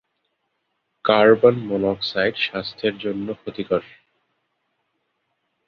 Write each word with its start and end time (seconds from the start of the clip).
Carbon 1.05 1.55
monoxide 1.67 2.35
স্বাস্থ্যের 2.37 2.95
জন্য 2.97 3.27
ক্ষতিকর। 3.33 3.83